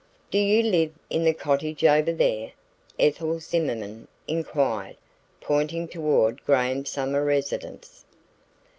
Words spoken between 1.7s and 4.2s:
over there?" Ethel Zimmerman